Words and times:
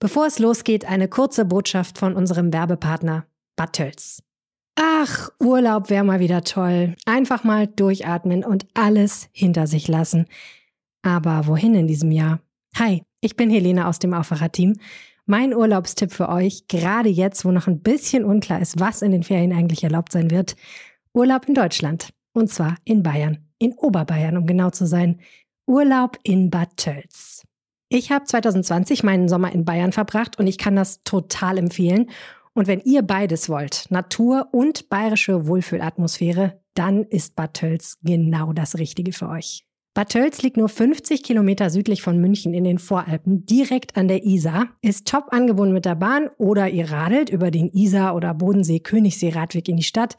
Bevor 0.00 0.26
es 0.26 0.38
losgeht, 0.38 0.84
eine 0.84 1.08
kurze 1.08 1.44
Botschaft 1.44 1.98
von 1.98 2.14
unserem 2.14 2.52
Werbepartner 2.52 3.26
Battels. 3.56 4.22
Ach, 4.76 5.30
Urlaub 5.40 5.90
wäre 5.90 6.04
mal 6.04 6.20
wieder 6.20 6.44
toll. 6.44 6.94
Einfach 7.04 7.42
mal 7.42 7.66
durchatmen 7.66 8.44
und 8.44 8.66
alles 8.74 9.28
hinter 9.32 9.66
sich 9.66 9.88
lassen. 9.88 10.26
Aber 11.02 11.48
wohin 11.48 11.74
in 11.74 11.88
diesem 11.88 12.12
Jahr? 12.12 12.38
Hi, 12.76 13.02
ich 13.20 13.34
bin 13.34 13.50
Helene 13.50 13.88
aus 13.88 13.98
dem 13.98 14.14
Aufwacher-Team. 14.14 14.76
Mein 15.26 15.52
Urlaubstipp 15.52 16.12
für 16.12 16.28
euch, 16.28 16.68
gerade 16.68 17.08
jetzt, 17.08 17.44
wo 17.44 17.50
noch 17.50 17.66
ein 17.66 17.80
bisschen 17.80 18.24
unklar 18.24 18.60
ist, 18.60 18.78
was 18.78 19.02
in 19.02 19.10
den 19.10 19.24
Ferien 19.24 19.52
eigentlich 19.52 19.82
erlaubt 19.82 20.12
sein 20.12 20.30
wird, 20.30 20.54
Urlaub 21.12 21.48
in 21.48 21.54
Deutschland. 21.54 22.10
Und 22.32 22.50
zwar 22.50 22.76
in 22.84 23.02
Bayern. 23.02 23.38
In 23.58 23.72
Oberbayern, 23.72 24.36
um 24.36 24.46
genau 24.46 24.70
zu 24.70 24.86
sein. 24.86 25.18
Urlaub 25.66 26.18
in 26.22 26.50
Bad 26.50 26.76
Tölz. 26.76 27.37
Ich 27.90 28.10
habe 28.12 28.26
2020 28.26 29.02
meinen 29.02 29.28
Sommer 29.28 29.50
in 29.52 29.64
Bayern 29.64 29.92
verbracht 29.92 30.38
und 30.38 30.46
ich 30.46 30.58
kann 30.58 30.76
das 30.76 31.02
total 31.04 31.56
empfehlen. 31.56 32.10
Und 32.52 32.66
wenn 32.66 32.80
ihr 32.80 33.00
beides 33.00 33.48
wollt, 33.48 33.86
Natur 33.88 34.48
und 34.52 34.90
bayerische 34.90 35.46
Wohlfühlatmosphäre, 35.46 36.60
dann 36.74 37.04
ist 37.04 37.34
Bad 37.34 37.54
Tölz 37.54 37.98
genau 38.02 38.52
das 38.52 38.76
Richtige 38.76 39.12
für 39.12 39.30
euch. 39.30 39.64
Bad 39.94 40.10
Tölz 40.10 40.42
liegt 40.42 40.58
nur 40.58 40.68
50 40.68 41.22
Kilometer 41.22 41.70
südlich 41.70 42.02
von 42.02 42.20
München 42.20 42.52
in 42.52 42.64
den 42.64 42.78
Voralpen, 42.78 43.46
direkt 43.46 43.96
an 43.96 44.06
der 44.06 44.22
Isar, 44.22 44.68
ist 44.82 45.08
top 45.08 45.32
angebunden 45.32 45.72
mit 45.72 45.86
der 45.86 45.94
Bahn 45.94 46.28
oder 46.36 46.68
ihr 46.68 46.90
radelt 46.90 47.30
über 47.30 47.50
den 47.50 47.70
Isar- 47.70 48.14
oder 48.14 48.34
Bodensee-Königssee-Radweg 48.34 49.66
in 49.66 49.78
die 49.78 49.82
Stadt. 49.82 50.18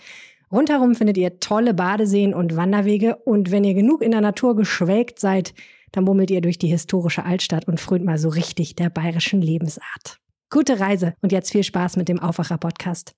Rundherum 0.52 0.96
findet 0.96 1.18
ihr 1.18 1.40
tolle 1.40 1.76
Badeseen 1.76 2.34
und 2.34 2.56
Wanderwege 2.56 3.18
und 3.18 3.52
wenn 3.52 3.64
ihr 3.64 3.76
genug 3.76 4.02
in 4.02 4.12
der 4.12 4.22
Natur 4.22 4.56
geschwelgt 4.56 5.20
seid, 5.20 5.54
dann 5.92 6.06
bummelt 6.06 6.32
ihr 6.32 6.42
durch 6.42 6.58
die 6.58 6.68
historische 6.68 7.26
Altstadt 7.26 7.68
und 7.68 7.80
frönt 7.80 8.06
mal 8.06 8.18
so 8.18 8.30
richtig 8.30 8.76
der 8.76 8.90
bayerischen 8.90 9.42
Lebensart. 9.42 10.20
Gute 10.50 10.80
Reise 10.80 11.14
und 11.22 11.32
jetzt 11.32 11.52
viel 11.52 11.64
Spaß 11.64 11.96
mit 11.98 12.10
dem 12.10 12.20
Aufwacher-Podcast. 12.20 13.14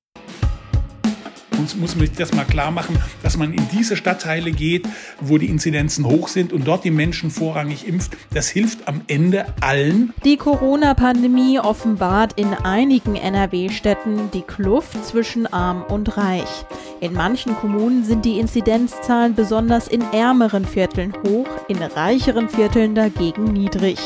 Uns 1.61 1.75
muss 1.75 1.95
man 1.95 2.07
sich 2.07 2.17
das 2.17 2.33
mal 2.33 2.43
klar 2.43 2.71
machen, 2.71 2.97
dass 3.21 3.37
man 3.37 3.53
in 3.53 3.67
diese 3.71 3.95
Stadtteile 3.95 4.51
geht, 4.51 4.87
wo 5.19 5.37
die 5.37 5.45
Inzidenzen 5.45 6.07
hoch 6.07 6.27
sind 6.27 6.53
und 6.53 6.67
dort 6.67 6.83
die 6.83 6.89
Menschen 6.89 7.29
vorrangig 7.29 7.87
impft. 7.87 8.17
Das 8.33 8.49
hilft 8.49 8.87
am 8.87 9.01
Ende 9.05 9.45
allen. 9.61 10.11
Die 10.25 10.37
Corona-Pandemie 10.37 11.59
offenbart 11.59 12.33
in 12.33 12.55
einigen 12.55 13.15
NRW-Städten 13.15 14.31
die 14.33 14.41
Kluft 14.41 15.05
zwischen 15.05 15.45
arm 15.45 15.83
und 15.83 16.17
reich. 16.17 16.65
In 16.99 17.13
manchen 17.13 17.55
Kommunen 17.55 18.05
sind 18.05 18.25
die 18.25 18.39
Inzidenzzahlen 18.39 19.35
besonders 19.35 19.87
in 19.87 20.01
ärmeren 20.13 20.65
Vierteln 20.65 21.13
hoch, 21.27 21.47
in 21.67 21.77
reicheren 21.77 22.49
Vierteln 22.49 22.95
dagegen 22.95 23.43
niedrig. 23.43 23.99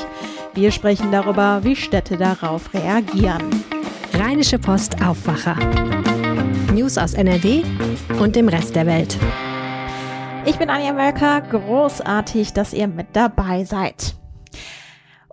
Wir 0.55 0.71
sprechen 0.71 1.09
darüber, 1.13 1.63
wie 1.63 1.77
Städte 1.77 2.17
darauf 2.17 2.73
reagieren. 2.73 3.63
Rheinische 4.13 4.59
Post 4.59 5.01
Aufwacher. 5.01 5.55
News 6.86 7.00
aus 7.00 7.16
NRW 7.16 7.64
und 8.19 8.36
dem 8.36 8.47
Rest 8.47 8.75
der 8.75 8.86
Welt. 8.86 9.17
Ich 10.45 10.59
bin 10.59 10.69
Anja 10.69 10.94
Mölker, 10.94 11.41
großartig, 11.41 12.53
dass 12.53 12.73
ihr 12.73 12.88
mit 12.88 13.08
dabei 13.14 13.64
seid. 13.64 14.14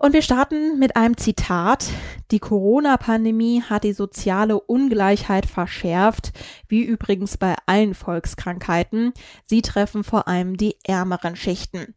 Und 0.03 0.15
wir 0.15 0.23
starten 0.23 0.81
mit 0.81 0.97
einem 0.97 1.17
Zitat. 1.17 1.89
Die 2.33 2.41
Corona-Pandemie 2.41 3.63
hat 3.63 3.85
die 3.85 3.93
soziale 3.93 4.59
Ungleichheit 4.59 5.47
verschärft, 5.47 6.33
wie 6.67 6.83
übrigens 6.83 7.37
bei 7.37 7.55
allen 7.67 7.95
Volkskrankheiten. 7.95 9.13
Sie 9.45 9.63
treffen 9.63 10.03
vor 10.03 10.27
allem 10.27 10.57
die 10.57 10.75
ärmeren 10.83 11.37
Schichten. 11.37 11.95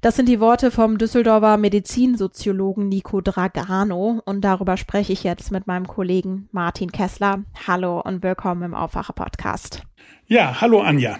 Das 0.00 0.14
sind 0.14 0.28
die 0.28 0.38
Worte 0.38 0.70
vom 0.70 0.96
Düsseldorfer 0.96 1.56
Medizinsoziologen 1.56 2.88
Nico 2.88 3.20
Dragano 3.20 4.22
und 4.24 4.42
darüber 4.42 4.76
spreche 4.76 5.12
ich 5.12 5.24
jetzt 5.24 5.50
mit 5.50 5.66
meinem 5.66 5.88
Kollegen 5.88 6.48
Martin 6.52 6.92
Kessler. 6.92 7.42
Hallo 7.66 8.00
und 8.00 8.22
willkommen 8.22 8.62
im 8.62 8.74
Aufwache-Podcast. 8.74 9.82
Ja, 10.28 10.60
hallo 10.60 10.82
Anja. 10.82 11.18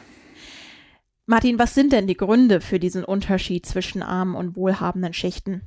Martin, 1.26 1.58
was 1.58 1.74
sind 1.74 1.92
denn 1.92 2.06
die 2.06 2.16
Gründe 2.16 2.60
für 2.60 2.78
diesen 2.78 3.02
Unterschied 3.02 3.66
zwischen 3.66 4.04
armen 4.04 4.36
und 4.36 4.54
wohlhabenden 4.54 5.12
Schichten? 5.12 5.62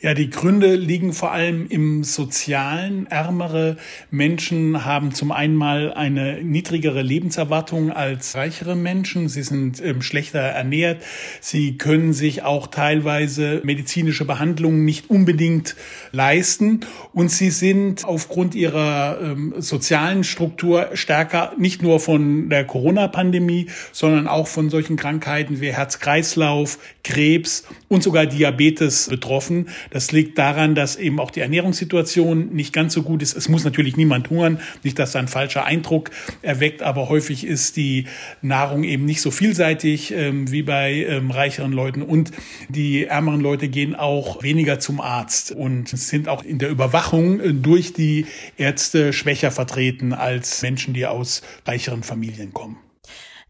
Ja, 0.00 0.12
die 0.12 0.28
Gründe 0.28 0.76
liegen 0.76 1.12
vor 1.12 1.32
allem 1.32 1.66
im 1.68 2.04
Sozialen. 2.04 3.06
Ärmere 3.06 3.76
Menschen 4.10 4.84
haben 4.84 5.14
zum 5.14 5.32
einen 5.32 5.56
mal 5.56 5.92
eine 5.94 6.42
niedrigere 6.42 7.00
Lebenserwartung 7.00 7.90
als 7.90 8.36
reichere 8.36 8.76
Menschen. 8.76 9.28
Sie 9.28 9.42
sind 9.42 9.82
ähm, 9.82 10.02
schlechter 10.02 10.40
ernährt. 10.40 11.02
Sie 11.40 11.78
können 11.78 12.12
sich 12.12 12.42
auch 12.42 12.66
teilweise 12.66 13.62
medizinische 13.64 14.26
Behandlungen 14.26 14.84
nicht 14.84 15.08
unbedingt 15.08 15.76
leisten. 16.12 16.80
Und 17.14 17.30
sie 17.30 17.50
sind 17.50 18.04
aufgrund 18.04 18.54
ihrer 18.54 19.18
ähm, 19.22 19.54
sozialen 19.56 20.24
Struktur 20.24 20.90
stärker 20.92 21.54
nicht 21.58 21.82
nur 21.82 22.00
von 22.00 22.50
der 22.50 22.66
Corona-Pandemie, 22.66 23.68
sondern 23.92 24.28
auch 24.28 24.46
von 24.46 24.68
solchen 24.68 24.96
Krankheiten 24.96 25.60
wie 25.62 25.72
Herz-Kreislauf, 25.72 26.78
Krebs 27.02 27.64
und 27.88 28.02
sogar 28.02 28.26
Diabetes 28.26 29.08
betroffen 29.08 29.45
betroffen. 29.46 29.68
Das 29.90 30.12
liegt 30.12 30.38
daran, 30.38 30.74
dass 30.74 30.96
eben 30.96 31.20
auch 31.20 31.30
die 31.30 31.40
Ernährungssituation 31.40 32.54
nicht 32.54 32.72
ganz 32.72 32.94
so 32.94 33.02
gut 33.02 33.22
ist. 33.22 33.36
Es 33.36 33.48
muss 33.48 33.64
natürlich 33.64 33.96
niemand 33.96 34.30
hungern, 34.30 34.60
nicht, 34.82 34.98
dass 34.98 35.12
da 35.12 35.18
ein 35.18 35.28
falscher 35.28 35.64
Eindruck 35.64 36.10
erweckt, 36.42 36.82
aber 36.82 37.08
häufig 37.08 37.46
ist 37.46 37.76
die 37.76 38.06
Nahrung 38.42 38.84
eben 38.84 39.04
nicht 39.04 39.20
so 39.20 39.30
vielseitig 39.30 40.12
ähm, 40.12 40.50
wie 40.50 40.62
bei 40.62 41.06
ähm, 41.08 41.30
reicheren 41.30 41.72
Leuten 41.72 42.02
und 42.02 42.32
die 42.68 43.04
ärmeren 43.04 43.40
Leute 43.40 43.68
gehen 43.68 43.94
auch 43.94 44.42
weniger 44.42 44.78
zum 44.78 45.00
Arzt 45.00 45.52
und 45.52 45.88
sind 45.88 46.28
auch 46.28 46.44
in 46.44 46.58
der 46.58 46.70
Überwachung 46.70 47.40
äh, 47.40 47.52
durch 47.52 47.92
die 47.92 48.26
Ärzte 48.56 49.12
schwächer 49.12 49.50
vertreten 49.50 50.12
als 50.12 50.62
Menschen, 50.62 50.94
die 50.94 51.06
aus 51.06 51.42
reicheren 51.66 52.02
Familien 52.02 52.52
kommen 52.52 52.85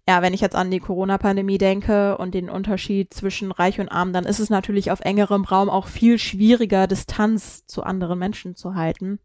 ja, 0.08 0.22
wenn 0.22 0.34
ich 0.34 0.40
jetzt 0.40 0.54
an 0.54 0.70
die 0.70 0.78
Corona-Pandemie 0.78 1.58
denke 1.58 2.16
und 2.18 2.32
den 2.34 2.48
Unterschied 2.48 3.12
zwischen 3.12 3.50
Reich 3.50 3.80
und 3.80 3.88
Arm, 3.88 4.12
dann 4.12 4.24
ist 4.24 4.38
es 4.38 4.50
natürlich 4.50 4.90
auf 4.92 5.00
engerem 5.00 5.44
Raum 5.44 5.68
auch 5.68 5.88
viel 5.88 6.18
schwieriger, 6.18 6.86
Distanz 6.86 7.66
zu 7.66 7.82
anderen 7.82 8.18
Menschen 8.18 8.54
zu 8.54 8.76
halten. 8.76 9.18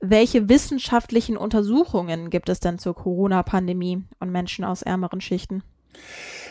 Welche 0.00 0.48
wissenschaftlichen 0.48 1.36
Untersuchungen 1.36 2.30
gibt 2.30 2.48
es 2.48 2.60
denn 2.60 2.78
zur 2.78 2.94
Corona-Pandemie 2.94 4.04
und 4.20 4.30
Menschen 4.30 4.64
aus 4.64 4.82
ärmeren 4.82 5.20
Schichten? 5.20 5.64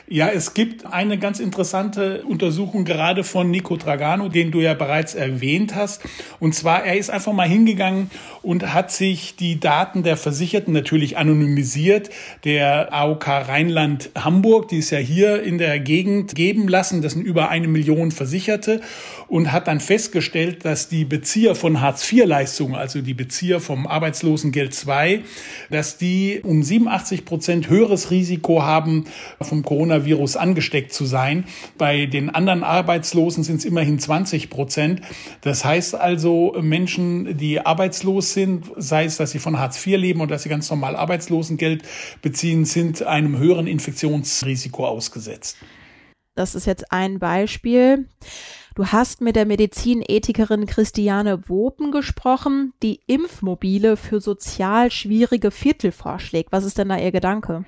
Ja, 0.10 0.28
es 0.28 0.54
gibt 0.54 0.86
eine 0.86 1.18
ganz 1.18 1.40
interessante 1.40 2.24
Untersuchung 2.24 2.84
gerade 2.84 3.24
von 3.24 3.50
Nico 3.50 3.78
Dragano, 3.78 4.28
den 4.28 4.52
du 4.52 4.60
ja 4.60 4.74
bereits 4.74 5.16
erwähnt 5.16 5.76
hast. 5.76 6.02
Und 6.42 6.54
zwar, 6.54 6.84
er 6.84 6.98
ist 6.98 7.10
einfach 7.10 7.32
mal 7.32 7.48
hingegangen 7.48 8.12
und 8.42 8.74
hat 8.74 8.92
sich 8.92 9.38
die 9.38 9.62
Daten 9.62 10.04
der 10.04 10.18
Versicherten 10.18 10.74
natürlich 10.74 11.18
anonymisiert, 11.18 12.10
der 12.44 12.94
AOK 12.94 13.28
Rheinland 13.28 14.10
Hamburg, 14.18 14.68
die 14.68 14.80
es 14.80 14.90
ja 14.90 14.98
hier 14.98 15.42
in 15.42 15.58
der 15.58 15.80
Gegend 15.80 16.36
geben 16.36 16.68
lassen. 16.68 17.02
Das 17.02 17.14
sind 17.14 17.24
über 17.24 17.48
eine 17.48 17.70
Million 17.70 18.12
Versicherte 18.12 18.82
und 19.30 19.54
hat 19.54 19.68
dann 19.68 19.80
festgestellt, 19.80 20.66
dass 20.66 20.90
die 20.90 21.06
Bezieher 21.06 21.56
von 21.56 21.80
Hartz-IV-Leistungen, 21.80 22.76
also 22.76 23.02
die 23.02 23.14
Bezieher 23.14 23.62
vom 23.62 23.88
Arbeitslosengeld 23.88 24.76
II, 24.86 25.24
dass 25.70 25.98
die 25.98 26.42
um 26.44 26.62
87 26.62 27.24
Prozent 27.24 27.70
höheres 27.70 28.12
Risiko 28.12 28.64
haben, 28.64 29.06
vom 29.40 29.64
Corona 29.64 29.93
Coronavirus 29.94 30.38
angesteckt 30.38 30.94
zu 30.94 31.06
sein. 31.06 31.46
Bei 31.78 32.06
den 32.06 32.30
anderen 32.30 32.64
Arbeitslosen 32.64 33.44
sind 33.44 33.58
es 33.58 33.66
immerhin 33.66 34.00
20 34.00 34.50
Prozent. 34.50 35.02
Das 35.42 35.64
heißt 35.64 35.96
also, 35.96 36.56
Menschen, 36.62 37.38
die 37.38 37.60
arbeitslos 37.60 38.34
sind, 38.34 38.72
sei 38.78 39.06
es, 39.06 39.18
dass 39.18 39.32
sie 39.32 39.40
von 39.40 39.60
Hartz 39.60 39.86
IV 39.86 39.98
leben 39.98 40.22
oder 40.22 40.32
dass 40.32 40.44
sie 40.44 40.50
ganz 40.50 40.70
normal 40.70 40.96
Arbeitslosengeld 40.96 41.84
beziehen, 42.22 42.66
sind 42.66 43.04
einem 43.04 43.38
höheren 43.38 43.68
Infektionsrisiko 43.68 44.86
ausgesetzt. 44.88 45.58
Das 46.36 46.56
ist 46.56 46.66
jetzt 46.66 46.92
ein 46.92 47.20
Beispiel. 47.20 48.08
Du 48.76 48.88
hast 48.88 49.22
mit 49.22 49.36
der 49.36 49.46
Medizinethikerin 49.46 50.66
Christiane 50.66 51.48
Wopen 51.48 51.92
gesprochen, 51.92 52.74
die 52.82 53.02
Impfmobile 53.06 53.98
für 53.98 54.20
sozial 54.20 54.90
schwierige 54.90 55.52
Viertel 55.52 55.92
vorschlägt. 55.92 56.52
Was 56.52 56.64
ist 56.64 56.80
denn 56.80 56.90
da 56.90 56.98
ihr 56.98 57.12
Gedanke? 57.12 57.66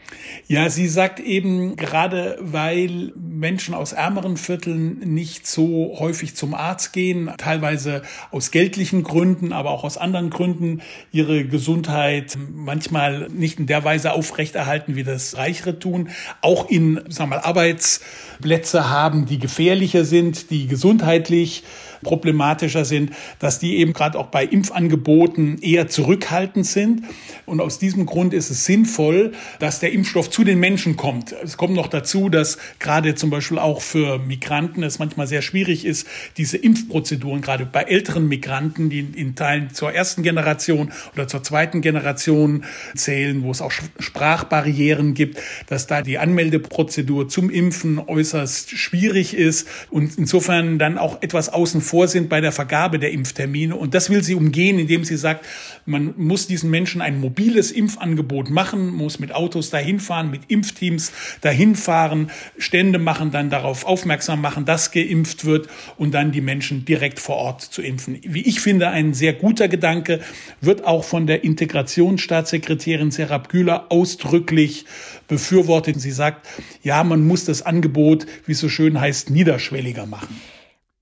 Ja, 0.48 0.68
sie 0.72 0.88
sagt 0.88 1.20
eben, 1.20 1.76
gerade 1.76 2.40
weil 2.42 3.14
Menschen 3.16 3.76
aus 3.76 3.94
ärmeren 3.94 4.36
Vierteln 4.36 4.98
nicht 4.98 5.46
so 5.46 5.96
häufig 6.00 6.36
zum 6.36 6.56
Arzt 6.56 6.92
gehen, 6.92 7.30
teilweise 7.38 8.02
aus 8.32 8.50
geldlichen 8.50 9.04
Gründen, 9.04 9.54
aber 9.54 9.70
auch 9.70 9.84
aus 9.84 10.00
anderen 10.00 10.32
Gründen 10.32 10.82
ihre 11.12 11.46
Gesundheit 11.46 12.36
manchmal 12.52 13.30
nicht 13.30 13.60
in 13.60 13.68
der 13.68 13.84
Weise 13.84 14.14
aufrechterhalten, 14.14 14.96
wie 14.96 15.04
das 15.04 15.38
Reichere 15.38 15.78
tun, 15.78 16.10
auch 16.42 16.68
in, 16.68 16.96
sagen 17.10 17.30
wir 17.30 17.38
mal, 17.38 17.42
Arbeitsplätze 17.42 18.90
haben, 18.90 19.28
die 19.28 19.38
gefährlicher 19.38 20.04
sind, 20.04 20.50
die 20.50 20.66
gesund 20.66 20.95
gesundheitlich 20.96 21.64
problematischer 22.06 22.86
sind, 22.86 23.12
dass 23.40 23.60
die 23.60 23.78
eben 23.78 23.92
gerade 23.92 24.18
auch 24.18 24.28
bei 24.28 24.46
Impfangeboten 24.46 25.58
eher 25.62 25.90
zurückhaltend 25.90 26.66
sind. 26.66 27.04
Und 27.46 27.60
aus 27.60 27.80
diesem 27.80 28.06
Grund 28.06 28.34
ist 28.34 28.50
es 28.50 28.66
sinnvoll, 28.66 29.34
dass 29.60 29.82
der 29.82 29.92
Impfstoff 29.92 30.30
zu 30.30 30.44
den 30.44 30.60
Menschen 30.60 30.96
kommt. 30.96 31.36
Es 31.44 31.58
kommt 31.58 31.74
noch 31.74 31.88
dazu, 31.88 32.30
dass 32.30 32.58
gerade 32.80 33.16
zum 33.16 33.30
Beispiel 33.30 33.60
auch 33.60 33.82
für 33.82 34.20
Migranten 34.20 34.84
es 34.84 35.00
manchmal 35.00 35.28
sehr 35.28 35.42
schwierig 35.42 35.84
ist, 35.84 36.08
diese 36.38 36.58
Impfprozeduren, 36.58 37.42
gerade 37.42 37.66
bei 37.66 37.82
älteren 37.82 38.28
Migranten, 38.28 38.90
die 38.90 39.00
in 39.00 39.36
Teilen 39.36 39.74
zur 39.74 39.92
ersten 39.92 40.22
Generation 40.22 40.92
oder 41.14 41.28
zur 41.28 41.44
zweiten 41.44 41.82
Generation 41.82 42.64
zählen, 42.96 43.44
wo 43.44 43.52
es 43.52 43.62
auch 43.62 43.72
Sprachbarrieren 43.72 45.16
gibt, 45.16 45.40
dass 45.68 45.88
da 45.88 46.04
die 46.04 46.20
Anmeldeprozedur 46.20 47.28
zum 47.28 47.50
Impfen 47.50 48.00
äußerst 48.00 48.70
schwierig 48.78 49.34
ist 49.34 49.68
und 49.90 50.18
insofern 50.18 50.78
dann 50.78 51.00
auch 51.00 51.22
etwas 51.24 51.50
außen 51.50 51.82
vor 51.82 51.95
sind 52.04 52.30
bei 52.30 52.42
der 52.42 52.52
Vergabe 52.52 53.00
der 53.00 53.12
Impftermine. 53.12 53.76
Und 53.76 53.94
das 53.94 54.10
will 54.10 54.24
sie 54.24 54.36
umgehen, 54.36 54.78
indem 54.80 55.06
sie 55.06 55.18
sagt, 55.18 55.46
man 55.86 56.14
muss 56.18 56.48
diesen 56.48 56.70
Menschen 56.70 57.02
ein 57.02 57.20
mobiles 57.20 57.72
Impfangebot 57.72 58.50
machen, 58.50 58.90
muss 58.90 59.20
mit 59.20 59.34
Autos 59.34 59.70
dahin 59.70 60.00
fahren, 60.00 60.32
mit 60.32 60.42
Impfteams 60.50 61.12
dahin 61.42 61.76
fahren, 61.76 62.30
Stände 62.58 63.00
machen, 63.00 63.32
dann 63.32 63.50
darauf 63.50 63.86
aufmerksam 63.86 64.42
machen, 64.42 64.66
dass 64.66 64.92
geimpft 64.92 65.46
wird 65.46 65.68
und 65.98 66.14
dann 66.14 66.32
die 66.32 66.42
Menschen 66.42 66.86
direkt 66.86 67.20
vor 67.20 67.38
Ort 67.38 67.62
zu 67.62 67.82
impfen. 67.82 68.20
Wie 68.24 68.42
ich 68.42 68.60
finde, 68.60 68.90
ein 68.90 69.14
sehr 69.14 69.34
guter 69.34 69.68
Gedanke, 69.68 70.20
wird 70.62 70.84
auch 70.86 71.04
von 71.04 71.28
der 71.28 71.44
Integrationsstaatssekretärin 71.44 73.12
Serap 73.12 73.50
Güler 73.50 73.86
ausdrücklich 73.90 74.86
befürwortet. 75.28 76.00
Sie 76.00 76.12
sagt, 76.12 76.48
ja, 76.84 77.04
man 77.04 77.26
muss 77.26 77.46
das 77.46 77.62
Angebot, 77.62 78.26
wie 78.46 78.54
es 78.54 78.60
so 78.60 78.70
schön 78.70 79.00
heißt, 79.00 79.30
niederschwelliger 79.30 80.06
machen. 80.06 80.40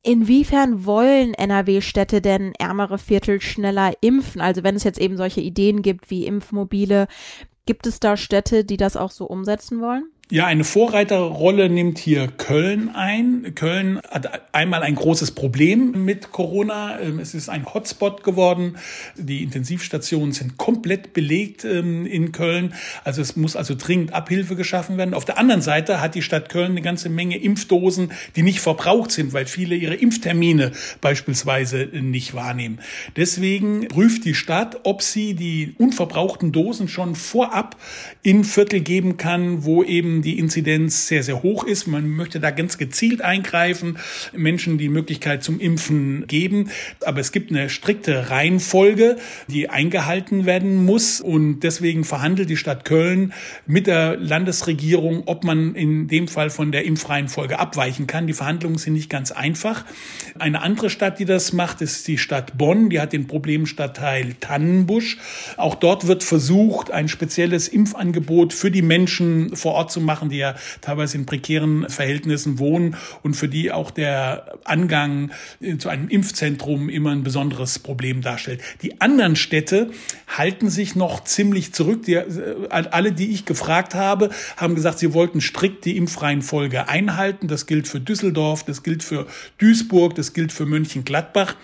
Inwiefern 0.06 0.86
wollen 0.86 1.34
NRW-Städte 1.34 2.22
denn 2.22 2.54
ärmere 2.60 2.98
Viertel 2.98 3.40
schneller 3.40 3.94
impfen? 4.02 4.42
Also 4.42 4.64
wenn 4.64 4.76
es 4.76 4.84
jetzt 4.84 5.00
eben 5.00 5.16
solche 5.16 5.40
Ideen 5.40 5.82
gibt 5.82 6.10
wie 6.10 6.26
Impfmobile, 6.26 7.08
gibt 7.66 7.88
es 7.88 8.02
da 8.02 8.18
Städte, 8.18 8.66
die 8.66 8.78
das 8.78 8.98
auch 8.98 9.12
so 9.12 9.26
umsetzen 9.26 9.80
wollen? 9.80 10.13
Ja, 10.32 10.46
eine 10.46 10.64
Vorreiterrolle 10.64 11.70
nimmt 11.70 12.00
hier 12.00 12.28
Köln 12.28 12.90
ein. 12.96 13.54
Köln 13.56 14.00
hat 14.10 14.42
einmal 14.54 14.82
ein 14.82 14.96
großes 14.96 15.32
Problem 15.32 16.06
mit 16.06 16.32
Corona. 16.32 16.98
Ähm, 17.02 17.20
es 17.20 17.34
ist 17.34 17.50
ein 17.50 17.66
Hotspot 17.66 18.24
geworden. 18.24 18.78
Die 19.18 19.44
Intensivstationen 19.44 20.32
sind 20.32 20.58
komplett 20.58 21.12
belegt 21.12 21.66
ähm, 21.66 22.06
in 22.06 22.32
Köln. 22.32 22.74
Also 23.04 23.22
es 23.22 23.36
muss 23.36 23.58
also 23.58 23.76
dringend 23.76 24.14
Abhilfe 24.14 24.56
geschaffen 24.56 24.98
werden. 24.98 25.14
Auf 25.14 25.26
der 25.26 25.38
anderen 25.38 25.62
Seite 25.62 26.00
hat 26.00 26.16
die 26.16 26.22
Stadt 26.22 26.48
Köln 26.48 26.72
eine 26.72 26.82
ganze 26.82 27.10
Menge 27.10 27.38
Impfdosen, 27.38 28.14
die 28.38 28.44
nicht 28.44 28.62
verbraucht 28.62 29.12
sind, 29.12 29.34
weil 29.34 29.46
viele 29.46 29.76
ihre 29.76 29.96
Impftermine 29.96 30.72
beispielsweise 31.02 31.90
nicht 31.92 32.34
wahrnehmen. 32.34 32.80
Deswegen 33.18 33.90
prüft 33.90 34.24
die 34.24 34.36
Stadt, 34.36 34.80
ob 34.84 35.02
sie 35.02 35.34
die 35.34 35.76
unverbrauchten 35.78 36.54
Dosen 36.54 36.88
schon 36.88 37.16
vorab 37.16 37.76
in 38.24 38.46
Viertel 38.46 38.80
geben 38.80 39.18
kann, 39.18 39.66
wo 39.66 39.84
eben 39.84 40.13
die 40.22 40.38
Inzidenz 40.38 41.08
sehr, 41.08 41.24
sehr 41.24 41.44
hoch 41.44 41.64
ist. 41.64 41.88
Man 41.88 42.10
möchte 42.10 42.40
da 42.40 42.52
ganz 42.52 42.78
gezielt 42.78 43.22
eingreifen, 43.22 43.98
Menschen 44.36 44.78
die 44.78 44.90
Möglichkeit 44.90 45.44
zum 45.44 45.60
Impfen 45.60 46.28
geben. 46.28 46.70
Aber 47.06 47.20
es 47.20 47.32
gibt 47.32 47.52
eine 47.52 47.70
strikte 47.70 48.30
Reihenfolge, 48.30 49.18
die 49.48 49.70
eingehalten 49.70 50.46
werden 50.46 50.86
muss. 50.86 51.22
Und 51.22 51.62
deswegen 51.62 52.04
verhandelt 52.04 52.50
die 52.50 52.58
Stadt 52.58 52.86
Köln 52.86 53.34
mit 53.66 53.88
der 53.88 54.18
Landesregierung, 54.18 55.24
ob 55.26 55.44
man 55.44 55.76
in 55.76 56.08
dem 56.08 56.28
Fall 56.28 56.50
von 56.50 56.72
der 56.72 56.86
Impfreihenfolge 56.86 57.60
abweichen 57.60 58.08
kann. 58.08 58.28
Die 58.28 58.34
Verhandlungen 58.34 58.78
sind 58.78 58.94
nicht 58.94 59.10
ganz 59.10 59.32
einfach. 59.32 59.86
Eine 60.38 60.62
andere 60.62 60.90
Stadt, 60.90 61.20
die 61.20 61.26
das 61.26 61.54
macht, 61.54 61.82
ist 61.82 62.08
die 62.08 62.18
Stadt 62.18 62.58
Bonn. 62.58 62.90
Die 62.90 63.00
hat 63.00 63.14
den 63.14 63.28
Problemstadtteil 63.28 64.36
Tannenbusch. 64.40 65.18
Auch 65.58 65.76
dort 65.76 66.08
wird 66.08 66.24
versucht, 66.24 66.92
ein 66.92 67.08
spezielles 67.08 67.68
Impfangebot 67.68 68.54
für 68.54 68.72
die 68.72 68.82
Menschen 68.82 69.56
vor 69.56 69.74
Ort 69.74 69.92
zu 69.92 70.02
machen, 70.04 70.30
die 70.30 70.38
ja 70.38 70.56
teilweise 70.82 71.18
in 71.18 71.26
prekären 71.26 71.90
Verhältnissen 71.90 72.60
wohnen 72.60 72.96
und 73.22 73.36
für 73.36 73.48
die 73.48 73.72
auch 73.72 73.92
der 73.92 74.60
Angang 74.64 75.32
zu 75.78 75.90
einem 75.90 76.10
Impfzentrum 76.10 76.90
immer 76.90 77.12
ein 77.12 77.24
besonderes 77.24 77.80
Problem 77.80 78.22
darstellt. 78.22 78.62
Die 78.82 79.02
anderen 79.02 79.36
Städte 79.36 79.92
halten 80.28 80.70
sich 80.70 80.96
noch 80.96 81.24
ziemlich 81.24 81.74
zurück. 81.74 82.04
Die, 82.04 82.16
äh, 82.16 82.56
alle, 82.70 83.12
die 83.12 83.32
ich 83.32 83.46
gefragt 83.46 83.96
habe, 83.96 84.30
haben 84.58 84.76
gesagt, 84.76 85.00
sie 85.00 85.14
wollten 85.14 85.42
strikt 85.42 85.86
die 85.86 85.98
Impfreihenfolge 85.98 86.88
einhalten. 86.88 87.48
Das 87.48 87.66
gilt 87.66 87.88
für 87.88 88.00
Düsseldorf, 88.00 88.64
das 88.64 88.84
gilt 88.84 89.04
für 89.04 89.28
Duisburg, 89.58 90.16
das 90.16 90.34
gilt 90.34 90.52
für 90.52 90.66
Mönchengladbach. 90.66 91.56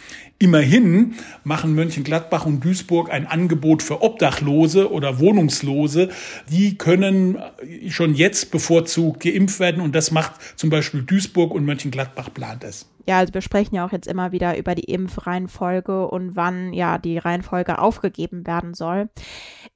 Immerhin 0.42 1.16
machen 1.44 1.76
Mönchengladbach 1.76 2.46
und 2.46 2.64
Duisburg 2.64 3.12
ein 3.12 3.28
Angebot 3.28 3.84
für 3.84 4.02
Obdachlose 4.02 4.90
oder 4.90 5.20
Wohnungslose. 5.20 6.10
Die 6.50 6.78
können 6.78 7.38
schon 7.90 8.16
jetzt 8.16 8.50
bevorzugt 8.50 9.22
geimpft 9.22 9.60
werden 9.60 9.82
und 9.82 9.94
das 9.96 10.12
macht 10.12 10.32
zum 10.58 10.70
Beispiel 10.70 11.02
Duisburg 11.02 11.54
und 11.54 11.66
Mönchengladbach 11.66 12.34
plant 12.34 12.64
es. 12.64 12.90
Ja, 13.06 13.18
also 13.18 13.34
wir 13.34 13.42
sprechen 13.42 13.76
ja 13.76 13.86
auch 13.86 13.92
jetzt 13.92 14.08
immer 14.08 14.32
wieder 14.32 14.58
über 14.58 14.76
die 14.76 14.84
Impfreihenfolge 14.84 16.08
und 16.08 16.36
wann 16.36 16.74
ja 16.74 16.98
die 17.00 17.18
Reihenfolge 17.18 17.80
aufgegeben 17.80 18.48
werden 18.48 18.74
soll. 18.76 19.10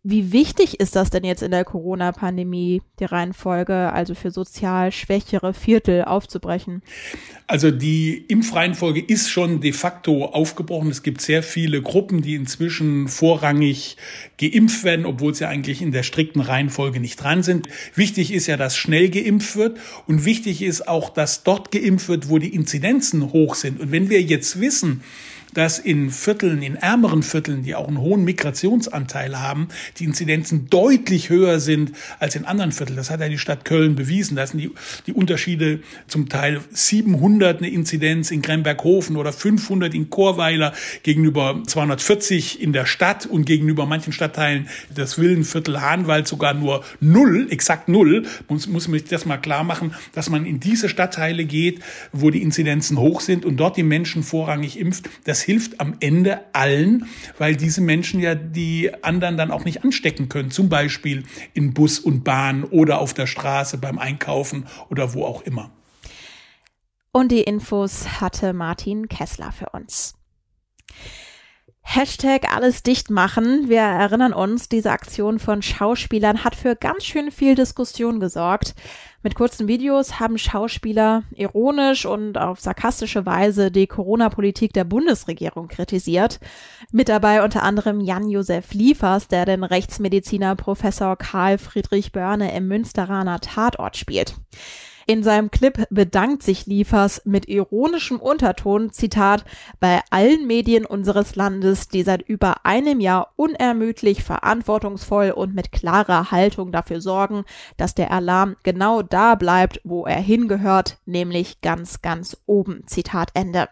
Wie 0.06 0.34
wichtig 0.34 0.82
ist 0.82 0.98
das 0.98 1.12
denn 1.12 1.24
jetzt 1.24 1.42
in 1.42 1.52
der 1.52 1.64
Corona-Pandemie, 1.64 2.82
die 3.00 3.06
Reihenfolge 3.06 3.94
also 3.94 4.16
für 4.16 4.32
sozial 4.32 4.92
schwächere 4.92 5.54
Viertel 5.54 6.04
aufzubrechen? 6.04 6.82
Also 7.48 7.72
die 7.72 8.18
Impfreihenfolge 8.28 9.00
ist 9.00 9.30
schon 9.30 9.62
de 9.62 9.72
facto 9.72 10.26
aufgebrochen. 10.26 10.90
Es 10.90 11.04
gibt 11.04 11.22
sehr 11.22 11.42
viele 11.42 11.82
Gruppen, 11.82 12.22
die 12.22 12.36
inzwischen 12.36 13.08
vorrangig 13.08 13.96
geimpft 14.38 14.84
werden, 14.84 15.06
obwohl 15.06 15.36
sie 15.36 15.48
eigentlich 15.48 15.82
in 15.82 15.94
der 15.94 16.04
strikten 16.04 16.42
Reihenfolge 16.42 17.00
nicht 17.00 17.16
dran 17.24 17.42
sind. 17.42 17.70
Wichtig 17.96 18.34
ist 18.34 18.48
ja, 18.48 18.58
dass 18.58 18.76
schnell 18.76 19.10
geimpft 19.10 19.56
wird 19.56 19.80
und 20.06 20.26
wichtig 20.26 20.64
ist 20.64 20.86
auch, 20.86 21.12
dass 21.12 21.44
dort 21.44 21.72
geimpft 21.72 22.10
wird, 22.10 22.28
wo 22.28 22.40
die 22.40 22.54
Inzidenzen 22.54 23.32
hoch 23.32 23.56
sind. 23.56 23.80
Und 23.80 23.94
wenn 23.94 24.10
wir 24.10 24.22
jetzt 24.22 24.60
wissen, 24.60 25.02
dass 25.54 25.80
in 25.80 26.12
Vierteln, 26.12 26.62
in 26.62 26.76
ärmeren 26.76 27.24
Vierteln, 27.24 27.64
die 27.64 27.76
auch 27.76 27.88
einen 27.88 28.00
hohen 28.00 28.24
Migrationsanteil 28.24 29.40
haben, 29.40 29.68
die 29.98 30.06
Inzidenzen 30.06 30.70
deutlich 30.70 31.30
höher 31.30 31.60
sind 31.60 31.92
als 32.20 32.36
in 32.36 32.46
anderen 32.46 32.72
Vierteln. 32.72 32.98
Das 32.98 33.10
hat 33.10 33.20
ja 33.20 33.30
die 33.30 33.38
Stadt 33.38 33.66
Köln 33.66 33.96
bewiesen. 33.96 34.36
Da 34.36 34.46
sind 34.48 34.60
die, 34.60 34.72
die 35.08 35.14
Unterschiede 35.14 35.80
zum 36.08 36.30
Teil 36.30 36.62
700 36.72 37.60
eine 37.60 37.70
Inzidenz 37.70 38.32
in 38.32 38.42
Gremberghofen 38.42 39.16
oder 39.18 39.32
500 39.32 39.94
in 39.94 40.10
Chorweiler 40.10 40.74
gegenüber 41.04 41.62
240 41.66 42.62
in 42.62 42.74
der 42.74 42.86
Stadt 42.86 43.26
und 43.26 43.46
gegenüber 43.46 43.86
manchen 43.86 44.14
Stadtteilen 44.14 44.68
das 44.94 45.18
Villenviertel 45.18 45.82
Hahnwald 45.82 46.28
sogar 46.28 46.54
nur 46.54 46.84
null, 47.00 47.48
exakt 47.50 47.90
null. 47.90 48.24
Muss, 48.48 48.68
muss 48.68 48.88
man 48.88 49.00
sich 49.00 49.10
das 49.10 49.26
mal 49.26 49.38
klar 49.38 49.64
machen, 49.64 49.94
dass 50.14 50.30
man 50.30 50.46
in 50.46 50.60
diese 50.60 50.90
Stadtteile 50.90 51.46
geht, 51.46 51.82
wo 52.12 52.30
die 52.30 52.42
Inzidenzen 52.42 52.98
hoch 52.98 53.22
sind 53.22 53.46
und 53.46 53.58
dort 53.58 53.78
die 53.78 53.84
Menschen 53.84 54.24
vorrangig 54.24 54.80
impft. 54.80 55.10
Das 55.26 55.43
hilft 55.44 55.80
am 55.80 55.96
Ende 56.00 56.42
allen, 56.54 57.08
weil 57.38 57.56
diese 57.56 57.82
Menschen 57.82 58.20
ja 58.20 58.36
die 58.36 58.92
anderen 59.04 59.38
dann 59.38 59.52
auch 59.52 59.66
nicht 59.66 59.84
anstecken 59.84 60.30
können. 60.30 60.52
Zum 60.52 60.70
Beispiel 60.70 61.24
in 61.54 61.74
Bus 61.74 62.00
und 62.00 62.24
Bahn 62.24 62.64
oder 62.64 63.00
auf 63.00 63.14
der 63.14 63.28
Straße 63.28 63.78
beim 63.78 64.00
Einkaufen 64.00 64.66
oder 64.90 65.14
wo 65.14 65.26
auch 65.26 65.44
immer. 65.44 65.72
Und 67.12 67.32
die 67.32 67.42
Infos 67.42 68.22
hatte 68.22 68.54
Martin 68.54 69.08
Kessler 69.08 69.52
für 69.52 69.70
uns. 69.70 70.16
Hashtag 71.86 72.52
alles 72.52 72.82
dicht 72.82 73.12
machen. 73.12 73.70
Wir 73.70 73.82
erinnern 73.82 74.34
uns, 74.34 74.70
diese 74.70 74.92
Aktion 74.92 75.38
von 75.38 75.62
Schauspielern 75.62 76.44
hat 76.44 76.56
für 76.56 76.76
ganz 76.76 77.04
schön 77.06 77.30
viel 77.30 77.56
Diskussion 77.56 78.20
gesorgt. 78.20 78.74
Mit 79.26 79.36
kurzen 79.36 79.70
Videos 79.70 80.20
haben 80.20 80.38
Schauspieler 80.38 81.24
ironisch 81.34 82.06
und 82.06 82.38
auf 82.38 82.60
sarkastische 82.60 83.26
Weise 83.26 83.72
die 83.72 83.88
Corona-Politik 83.88 84.74
der 84.74 84.84
Bundesregierung 84.84 85.70
kritisiert. 85.70 86.42
Mit 86.92 87.08
dabei 87.08 87.42
unter 87.42 87.64
anderem 87.64 88.02
Jan-Josef 88.02 88.74
Liefers, 88.74 89.30
der 89.30 89.46
den 89.46 89.64
Rechtsmediziner 89.64 90.58
Professor 90.58 91.16
Karl 91.16 91.58
Friedrich 91.58 92.12
Börne 92.12 92.54
im 92.54 92.68
Münsteraner 92.68 93.40
Tatort 93.40 93.96
spielt. 93.96 94.36
In 95.06 95.24
seinem 95.24 95.52
Clip 95.52 95.86
bedankt 95.90 96.44
sich 96.44 96.66
Liefers 96.66 97.22
mit 97.26 97.48
ironischem 97.50 98.20
Unterton, 98.20 98.92
Zitat, 98.92 99.44
bei 99.80 100.02
allen 100.10 100.48
Medien 100.48 100.86
unseres 100.86 101.36
Landes, 101.36 101.90
die 101.90 102.04
seit 102.04 102.22
über 102.22 102.66
einem 102.66 103.00
Jahr 103.00 103.34
unermüdlich, 103.36 104.24
verantwortungsvoll 104.24 105.32
und 105.32 105.54
mit 105.54 105.72
klarer 105.72 106.32
Haltung 106.32 106.72
dafür 106.72 107.02
sorgen, 107.02 107.44
dass 107.78 107.96
der 107.96 108.12
Alarm 108.12 108.56
genau 108.64 109.02
da 109.02 109.36
bleibt, 109.36 109.82
wo 109.84 110.06
er 110.06 110.20
hingehört, 110.20 110.98
nämlich 111.06 111.62
ganz, 111.62 112.02
ganz 112.02 112.38
oben. 112.46 112.84
Zitat 112.88 113.30
Ende. 113.34 113.68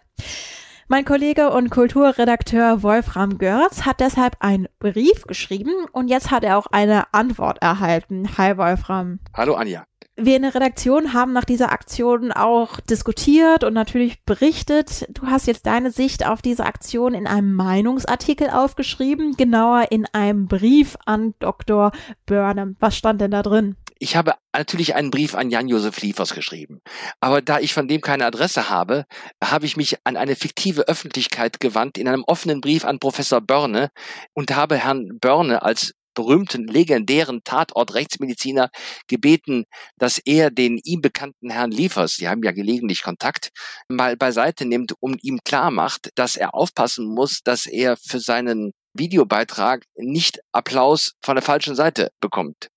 Mein 0.88 1.05
Kollege 1.05 1.51
und 1.51 1.69
Kulturredakteur 1.69 2.83
Wolfram 2.83 3.38
Görz 3.38 3.83
hat 3.83 4.01
deshalb 4.01 4.35
einen 4.41 4.67
Brief 4.79 5.23
geschrieben 5.23 5.71
und 5.93 6.09
jetzt 6.09 6.31
hat 6.31 6.43
er 6.43 6.57
auch 6.57 6.67
eine 6.67 7.13
Antwort 7.13 7.61
erhalten. 7.61 8.38
Hi 8.38 8.57
Wolfram. 8.57 9.19
Hallo 9.33 9.53
Anja. 9.53 9.85
Wir 10.23 10.35
in 10.35 10.43
der 10.43 10.53
Redaktion 10.53 11.13
haben 11.13 11.33
nach 11.33 11.45
dieser 11.45 11.71
Aktion 11.71 12.31
auch 12.31 12.79
diskutiert 12.79 13.63
und 13.63 13.73
natürlich 13.73 14.23
berichtet. 14.23 15.07
Du 15.09 15.25
hast 15.25 15.47
jetzt 15.47 15.65
deine 15.65 15.89
Sicht 15.89 16.27
auf 16.27 16.43
diese 16.43 16.63
Aktion 16.63 17.15
in 17.15 17.25
einem 17.25 17.53
Meinungsartikel 17.53 18.51
aufgeschrieben, 18.51 19.35
genauer 19.35 19.87
in 19.89 20.05
einem 20.13 20.47
Brief 20.47 20.95
an 21.07 21.33
Dr. 21.39 21.91
Burnham. 22.27 22.75
Was 22.79 22.95
stand 22.95 23.19
denn 23.19 23.31
da 23.31 23.41
drin? 23.41 23.77
Ich 23.97 24.15
habe 24.15 24.33
natürlich 24.53 24.93
einen 24.93 25.09
Brief 25.09 25.33
an 25.33 25.49
Jan-Josef 25.49 26.01
Liefers 26.01 26.35
geschrieben. 26.35 26.81
Aber 27.19 27.41
da 27.41 27.59
ich 27.59 27.73
von 27.73 27.87
dem 27.87 28.01
keine 28.01 28.25
Adresse 28.25 28.69
habe, 28.69 29.05
habe 29.43 29.65
ich 29.65 29.75
mich 29.75 29.97
an 30.03 30.17
eine 30.17 30.35
fiktive 30.35 30.87
Öffentlichkeit 30.87 31.59
gewandt 31.59 31.97
in 31.97 32.07
einem 32.07 32.23
offenen 32.25 32.61
Brief 32.61 32.85
an 32.85 32.99
Professor 32.99 33.41
Börne 33.41 33.89
und 34.33 34.55
habe 34.55 34.77
Herrn 34.77 35.19
Börne 35.19 35.63
als 35.63 35.93
berühmten, 36.21 36.67
legendären 36.67 37.41
Tatort-Rechtsmediziner 37.43 38.69
gebeten, 39.07 39.65
dass 39.97 40.19
er 40.19 40.51
den 40.51 40.79
ihm 40.83 41.01
bekannten 41.01 41.49
Herrn 41.49 41.71
Liefers, 41.71 42.17
die 42.17 42.27
haben 42.27 42.43
ja 42.43 42.51
gelegentlich 42.51 43.01
Kontakt, 43.01 43.49
mal 43.89 44.15
beiseite 44.17 44.65
nimmt 44.65 44.93
und 44.99 45.23
ihm 45.23 45.39
klar 45.43 45.71
macht, 45.71 46.11
dass 46.15 46.35
er 46.35 46.53
aufpassen 46.53 47.07
muss, 47.07 47.41
dass 47.43 47.65
er 47.65 47.97
für 47.97 48.19
seinen 48.19 48.73
Videobeitrag 48.93 49.83
nicht 49.95 50.39
Applaus 50.51 51.13
von 51.23 51.35
der 51.35 51.43
falschen 51.43 51.75
Seite 51.75 52.11
bekommt. 52.19 52.67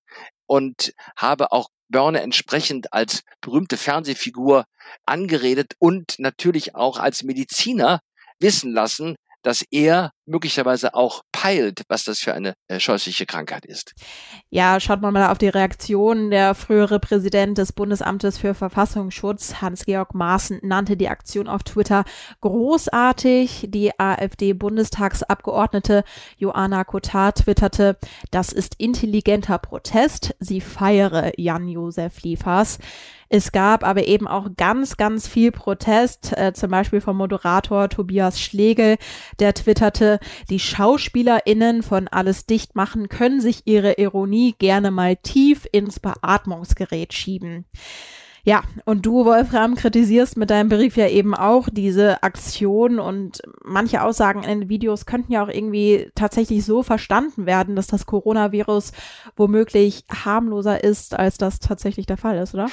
Und 0.47 0.93
habe 1.15 1.51
auch 1.51 1.69
Börne 1.89 2.21
entsprechend 2.21 2.93
als 2.93 3.21
berühmte 3.41 3.77
Fernsehfigur 3.77 4.65
angeredet 5.05 5.73
und 5.79 6.15
natürlich 6.17 6.75
auch 6.75 6.97
als 6.97 7.23
Mediziner 7.23 7.99
wissen 8.39 8.71
lassen, 8.71 9.15
dass 9.43 9.63
er 9.69 10.11
möglicherweise 10.25 10.95
auch 10.95 11.21
peilt, 11.45 11.83
was 11.89 12.05
das 12.05 12.19
für 12.19 12.33
eine 12.33 12.55
äh, 12.67 12.79
scheußliche 12.79 13.27
Krankheit 13.27 13.65
ist. 13.65 13.93
Ja, 14.49 14.79
schaut 14.79 15.01
man 15.01 15.13
mal 15.13 15.29
auf 15.29 15.37
die 15.37 15.49
Reaktion. 15.49 16.31
Der 16.31 16.55
frühere 16.55 16.99
Präsident 16.99 17.59
des 17.59 17.71
Bundesamtes 17.71 18.39
für 18.39 18.55
Verfassungsschutz, 18.55 19.61
Hans-Georg 19.61 20.15
Maaßen, 20.15 20.59
nannte 20.63 20.97
die 20.97 21.07
Aktion 21.07 21.47
auf 21.47 21.61
Twitter 21.63 22.03
großartig. 22.41 23.67
Die 23.69 23.91
AfD-Bundestagsabgeordnete 23.99 26.03
Joanna 26.37 26.83
Kotar 26.83 27.35
twitterte, 27.35 27.97
das 28.31 28.51
ist 28.51 28.79
intelligenter 28.79 29.59
Protest. 29.59 30.33
Sie 30.39 30.61
feiere 30.61 31.39
Jan-Josef 31.39 32.23
Liefers. 32.23 32.79
Es 33.29 33.51
gab 33.51 33.83
aber 33.83 34.07
eben 34.07 34.27
auch 34.27 34.49
ganz, 34.55 34.97
ganz 34.97 35.27
viel 35.27 35.51
Protest, 35.51 36.37
äh, 36.37 36.53
zum 36.53 36.71
Beispiel 36.71 37.01
vom 37.01 37.17
Moderator 37.17 37.89
Tobias 37.89 38.39
Schlegel, 38.39 38.97
der 39.39 39.53
twitterte, 39.53 40.19
die 40.49 40.59
SchauspielerInnen 40.59 41.83
von 41.83 42.07
Alles 42.07 42.45
dicht 42.45 42.75
machen 42.75 43.09
können 43.09 43.41
sich 43.41 43.63
ihre 43.65 43.93
Ironie 43.93 44.55
gerne 44.57 44.91
mal 44.91 45.15
tief 45.15 45.67
ins 45.71 45.99
Beatmungsgerät 45.99 47.13
schieben. 47.13 47.65
Ja, 48.47 48.61
und 48.85 49.07
du, 49.07 49.25
Wolfram, 49.25 49.73
kritisierst 49.73 50.37
mit 50.37 50.51
deinem 50.51 50.69
Brief 50.69 50.97
ja 50.97 51.07
eben 51.07 51.33
auch 51.33 51.67
diese 51.71 52.21
Aktion 52.21 52.99
und 52.99 53.41
manche 53.63 54.03
Aussagen 54.03 54.43
in 54.43 54.59
den 54.59 54.69
Videos 54.69 55.07
könnten 55.07 55.31
ja 55.31 55.43
auch 55.43 55.49
irgendwie 55.49 56.11
tatsächlich 56.13 56.63
so 56.63 56.83
verstanden 56.83 57.47
werden, 57.47 57.75
dass 57.75 57.87
das 57.87 58.05
Coronavirus 58.05 58.91
womöglich 59.35 60.05
harmloser 60.11 60.83
ist, 60.83 61.17
als 61.17 61.39
das 61.39 61.59
tatsächlich 61.59 62.05
der 62.05 62.17
Fall 62.17 62.37
ist, 62.37 62.53
oder? 62.53 62.67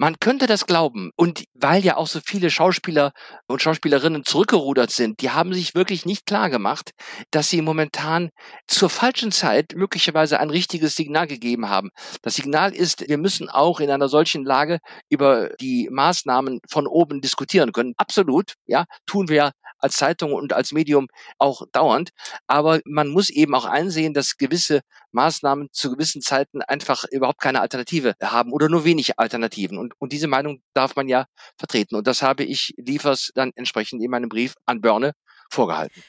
Man 0.00 0.18
könnte 0.18 0.46
das 0.46 0.64
glauben. 0.64 1.10
Und 1.14 1.44
weil 1.52 1.84
ja 1.84 1.98
auch 1.98 2.06
so 2.06 2.20
viele 2.24 2.48
Schauspieler 2.48 3.12
und 3.46 3.60
Schauspielerinnen 3.60 4.24
zurückgerudert 4.24 4.90
sind, 4.90 5.20
die 5.20 5.28
haben 5.28 5.52
sich 5.52 5.74
wirklich 5.74 6.06
nicht 6.06 6.24
klar 6.24 6.48
gemacht, 6.48 6.92
dass 7.30 7.50
sie 7.50 7.60
momentan 7.60 8.30
zur 8.66 8.88
falschen 8.88 9.30
Zeit 9.30 9.74
möglicherweise 9.76 10.40
ein 10.40 10.48
richtiges 10.48 10.96
Signal 10.96 11.26
gegeben 11.26 11.68
haben. 11.68 11.90
Das 12.22 12.36
Signal 12.36 12.74
ist, 12.74 13.10
wir 13.10 13.18
müssen 13.18 13.50
auch 13.50 13.78
in 13.78 13.90
einer 13.90 14.08
solchen 14.08 14.42
Lage 14.42 14.78
über 15.10 15.50
die 15.60 15.90
Maßnahmen 15.92 16.60
von 16.66 16.86
oben 16.86 17.20
diskutieren 17.20 17.72
können. 17.72 17.92
Absolut, 17.98 18.54
ja, 18.66 18.86
tun 19.04 19.28
wir 19.28 19.52
als 19.80 19.96
Zeitung 19.96 20.32
und 20.32 20.52
als 20.52 20.72
Medium 20.72 21.08
auch 21.38 21.62
dauernd. 21.72 22.10
Aber 22.46 22.80
man 22.84 23.08
muss 23.08 23.30
eben 23.30 23.54
auch 23.54 23.64
einsehen, 23.64 24.14
dass 24.14 24.36
gewisse 24.36 24.80
Maßnahmen 25.12 25.68
zu 25.72 25.90
gewissen 25.90 26.22
Zeiten 26.22 26.62
einfach 26.62 27.04
überhaupt 27.10 27.40
keine 27.40 27.60
Alternative 27.60 28.14
haben 28.22 28.52
oder 28.52 28.68
nur 28.68 28.84
wenig 28.84 29.18
Alternativen. 29.18 29.78
Und, 29.78 29.94
und 29.98 30.12
diese 30.12 30.28
Meinung 30.28 30.62
darf 30.74 30.96
man 30.96 31.08
ja 31.08 31.26
vertreten. 31.58 31.96
Und 31.96 32.06
das 32.06 32.22
habe 32.22 32.44
ich 32.44 32.74
Liefers 32.76 33.30
dann 33.34 33.52
entsprechend 33.54 34.02
in 34.02 34.10
meinem 34.10 34.28
Brief 34.28 34.54
an 34.66 34.80
Börne 34.80 35.12
vorgehalten. 35.50 36.02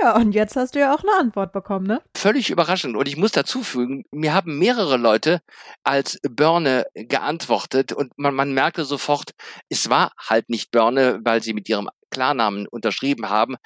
Ja, 0.00 0.14
und 0.16 0.32
jetzt 0.32 0.54
hast 0.54 0.74
du 0.74 0.80
ja 0.80 0.94
auch 0.94 1.02
eine 1.02 1.16
Antwort 1.18 1.52
bekommen, 1.52 1.86
ne? 1.86 2.02
Völlig 2.14 2.50
überraschend. 2.50 2.94
Und 2.94 3.08
ich 3.08 3.16
muss 3.16 3.32
dazu 3.32 3.62
fügen, 3.62 4.04
mir 4.10 4.34
haben 4.34 4.58
mehrere 4.58 4.98
Leute 4.98 5.40
als 5.82 6.18
Börne 6.22 6.84
geantwortet 6.94 7.92
und 7.92 8.12
man, 8.18 8.34
man 8.34 8.52
merkte 8.52 8.84
sofort, 8.84 9.30
es 9.70 9.88
war 9.88 10.12
halt 10.18 10.50
nicht 10.50 10.70
Börne, 10.70 11.20
weil 11.24 11.42
sie 11.42 11.54
mit 11.54 11.68
ihrem 11.68 11.88
Klarnamen 12.10 12.66
unterschrieben 12.68 13.28
haben. 13.28 13.56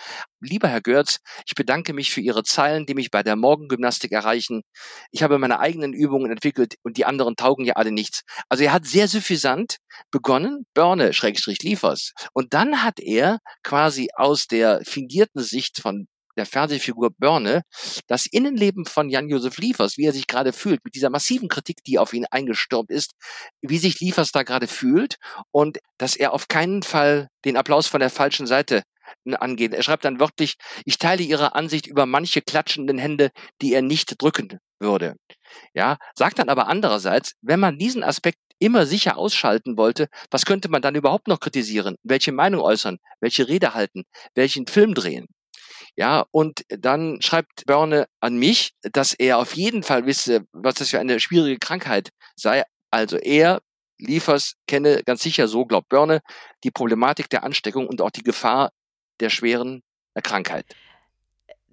Lieber 0.40 0.68
Herr 0.68 0.80
Görz, 0.80 1.18
ich 1.46 1.54
bedanke 1.54 1.92
mich 1.92 2.10
für 2.10 2.20
Ihre 2.20 2.42
Zeilen, 2.42 2.86
die 2.86 2.94
mich 2.94 3.10
bei 3.10 3.22
der 3.22 3.36
Morgengymnastik 3.36 4.12
erreichen. 4.12 4.62
Ich 5.10 5.22
habe 5.22 5.38
meine 5.38 5.60
eigenen 5.60 5.92
Übungen 5.92 6.30
entwickelt 6.30 6.74
und 6.82 6.96
die 6.96 7.04
anderen 7.04 7.36
taugen 7.36 7.64
ja 7.64 7.74
alle 7.74 7.92
nichts. 7.92 8.22
Also 8.48 8.64
er 8.64 8.72
hat 8.72 8.86
sehr 8.86 9.08
suffisant 9.08 9.76
begonnen, 10.10 10.66
Börne, 10.74 11.12
Schrägstrich 11.12 11.62
Liefers. 11.62 12.12
Und 12.32 12.54
dann 12.54 12.82
hat 12.82 13.00
er 13.00 13.38
quasi 13.62 14.08
aus 14.14 14.46
der 14.46 14.80
fingierten 14.84 15.42
Sicht 15.42 15.80
von 15.80 16.06
der 16.36 16.46
Fernsehfigur 16.46 17.10
Börne, 17.16 17.62
das 18.06 18.26
Innenleben 18.26 18.84
von 18.84 19.08
Jan-Josef 19.08 19.58
Liefers, 19.58 19.96
wie 19.96 20.06
er 20.06 20.12
sich 20.12 20.26
gerade 20.26 20.52
fühlt, 20.52 20.84
mit 20.84 20.94
dieser 20.94 21.10
massiven 21.10 21.48
Kritik, 21.48 21.84
die 21.84 21.98
auf 21.98 22.12
ihn 22.12 22.26
eingestürmt 22.30 22.90
ist, 22.90 23.12
wie 23.60 23.78
sich 23.78 24.00
Liefers 24.00 24.32
da 24.32 24.42
gerade 24.42 24.66
fühlt 24.66 25.16
und 25.50 25.78
dass 25.98 26.16
er 26.16 26.32
auf 26.32 26.48
keinen 26.48 26.82
Fall 26.82 27.28
den 27.44 27.56
Applaus 27.56 27.86
von 27.86 28.00
der 28.00 28.10
falschen 28.10 28.46
Seite 28.46 28.82
angeht. 29.34 29.74
Er 29.74 29.82
schreibt 29.82 30.04
dann 30.04 30.20
wörtlich, 30.20 30.56
ich 30.84 30.98
teile 30.98 31.22
Ihre 31.22 31.54
Ansicht 31.54 31.86
über 31.86 32.06
manche 32.06 32.40
klatschenden 32.40 32.98
Hände, 32.98 33.30
die 33.60 33.74
er 33.74 33.82
nicht 33.82 34.20
drücken 34.20 34.58
würde. 34.80 35.16
Ja, 35.74 35.98
sagt 36.14 36.38
dann 36.38 36.48
aber 36.48 36.68
andererseits, 36.68 37.34
wenn 37.42 37.60
man 37.60 37.78
diesen 37.78 38.02
Aspekt 38.02 38.38
immer 38.58 38.86
sicher 38.86 39.18
ausschalten 39.18 39.76
wollte, 39.76 40.08
was 40.30 40.44
könnte 40.44 40.68
man 40.68 40.82
dann 40.82 40.94
überhaupt 40.94 41.28
noch 41.28 41.40
kritisieren? 41.40 41.96
Welche 42.02 42.32
Meinung 42.32 42.60
äußern? 42.60 42.98
Welche 43.20 43.48
Rede 43.48 43.74
halten? 43.74 44.04
Welchen 44.34 44.66
Film 44.66 44.94
drehen? 44.94 45.26
Ja, 45.96 46.24
und 46.30 46.62
dann 46.68 47.20
schreibt 47.20 47.66
Börne 47.66 48.06
an 48.20 48.36
mich, 48.36 48.72
dass 48.80 49.12
er 49.12 49.38
auf 49.38 49.54
jeden 49.54 49.82
Fall 49.82 50.06
wisse, 50.06 50.46
was 50.52 50.74
das 50.74 50.90
für 50.90 51.00
eine 51.00 51.20
schwierige 51.20 51.58
Krankheit 51.58 52.10
sei. 52.34 52.62
Also 52.90 53.18
er, 53.18 53.60
Liefers, 53.98 54.54
kenne 54.66 55.02
ganz 55.04 55.22
sicher, 55.22 55.48
so 55.48 55.66
glaubt 55.66 55.88
Börne, 55.88 56.20
die 56.64 56.70
Problematik 56.70 57.28
der 57.28 57.44
Ansteckung 57.44 57.86
und 57.86 58.00
auch 58.00 58.10
die 58.10 58.22
Gefahr 58.22 58.70
der 59.20 59.28
schweren 59.28 59.82
Krankheit. 60.22 60.64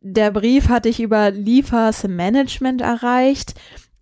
Der 0.01 0.31
Brief 0.31 0.69
hat 0.69 0.85
dich 0.85 0.99
über 0.99 1.31
Liefers 1.31 2.03
Management 2.03 2.81
erreicht. 2.81 3.53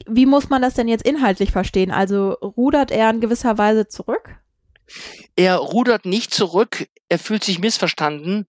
Wie 0.06 0.26
muss 0.26 0.50
man 0.50 0.62
das 0.62 0.76
denn 0.76 0.88
jetzt 0.88 1.06
inhaltlich 1.06 1.52
verstehen? 1.52 1.92
Also 1.92 2.32
rudert 2.34 2.92
er 2.92 3.10
in 3.10 3.20
gewisser 3.20 3.58
Weise 3.58 3.88
zurück? 3.88 4.36
Er 5.36 5.58
rudert 5.58 6.06
nicht 6.06 6.34
zurück, 6.34 6.88
er 7.10 7.20
fühlt 7.20 7.44
sich 7.44 7.60
missverstanden, 7.60 8.48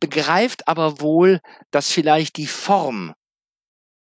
begreift 0.00 0.68
aber 0.68 1.00
wohl, 1.00 1.40
dass 1.70 1.90
vielleicht 1.90 2.36
die 2.36 2.46
Form 2.46 3.14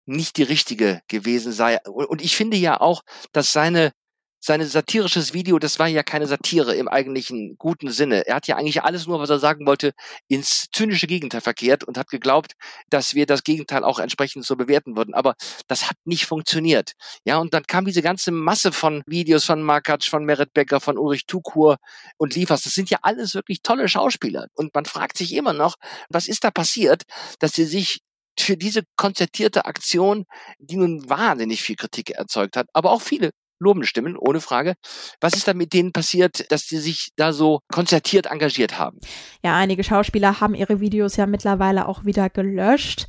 nicht 0.05 0.37
die 0.37 0.43
richtige 0.43 1.01
gewesen 1.07 1.53
sei. 1.53 1.79
Und 1.85 2.21
ich 2.21 2.35
finde 2.35 2.57
ja 2.57 2.79
auch, 2.81 3.03
dass 3.31 3.53
seine 3.53 3.91
seine 4.45 4.67
satirisches 4.67 5.33
Video, 5.33 5.57
das 5.57 5.79
war 5.79 5.87
ja 5.87 6.03
keine 6.03 6.27
Satire 6.27 6.75
im 6.75 6.89
eigentlichen 6.89 7.55
guten 7.57 7.89
Sinne. 7.89 8.27
Er 8.27 8.35
hat 8.35 8.47
ja 8.47 8.57
eigentlich 8.57 8.83
alles 8.83 9.07
nur, 9.07 9.17
was 9.19 9.29
er 9.29 9.39
sagen 9.39 9.65
wollte, 9.65 9.93
ins 10.27 10.67
zynische 10.73 11.07
Gegenteil 11.07 11.39
verkehrt 11.39 11.85
und 11.85 11.97
hat 11.97 12.09
geglaubt, 12.09 12.51
dass 12.89 13.13
wir 13.13 13.25
das 13.25 13.43
Gegenteil 13.43 13.85
auch 13.85 13.99
entsprechend 13.99 14.45
so 14.45 14.57
bewerten 14.57 14.97
würden. 14.97 15.13
Aber 15.13 15.35
das 15.69 15.89
hat 15.89 15.95
nicht 16.03 16.25
funktioniert. 16.25 16.91
Ja, 17.23 17.37
und 17.37 17.53
dann 17.53 17.63
kam 17.63 17.85
diese 17.85 18.01
ganze 18.01 18.31
Masse 18.31 18.73
von 18.73 19.01
Videos 19.05 19.45
von 19.45 19.63
Markatsch, 19.63 20.09
von 20.09 20.25
Merit 20.25 20.53
Becker, 20.53 20.81
von 20.81 20.97
Ulrich 20.97 21.25
Tukur 21.25 21.77
und 22.17 22.35
Liefers. 22.35 22.63
Das 22.63 22.73
sind 22.73 22.89
ja 22.89 22.97
alles 23.01 23.35
wirklich 23.35 23.61
tolle 23.61 23.87
Schauspieler. 23.87 24.47
Und 24.55 24.75
man 24.75 24.83
fragt 24.83 25.17
sich 25.17 25.33
immer 25.35 25.53
noch, 25.53 25.75
was 26.09 26.27
ist 26.27 26.43
da 26.43 26.51
passiert, 26.51 27.03
dass 27.39 27.53
sie 27.53 27.63
sich 27.65 28.01
für 28.37 28.57
diese 28.57 28.81
konzertierte 28.97 29.63
Aktion, 29.65 30.25
die 30.59 30.75
nun 30.75 31.09
wahnsinnig 31.09 31.61
viel 31.61 31.77
Kritik 31.77 32.09
erzeugt 32.09 32.57
hat, 32.57 32.67
aber 32.73 32.91
auch 32.91 33.01
viele 33.01 33.31
lobende 33.63 33.87
Stimmen, 33.87 34.17
ohne 34.17 34.41
Frage. 34.41 34.75
Was 35.21 35.33
ist 35.33 35.47
da 35.47 35.53
mit 35.53 35.73
denen 35.73 35.91
passiert, 35.91 36.51
dass 36.51 36.67
sie 36.67 36.77
sich 36.77 37.09
da 37.15 37.33
so 37.33 37.61
konzertiert 37.71 38.27
engagiert 38.27 38.77
haben? 38.77 38.99
Ja, 39.43 39.55
einige 39.55 39.83
Schauspieler 39.83 40.39
haben 40.39 40.55
ihre 40.55 40.79
Videos 40.79 41.15
ja 41.15 41.25
mittlerweile 41.25 41.87
auch 41.87 42.05
wieder 42.05 42.29
gelöscht. 42.29 43.07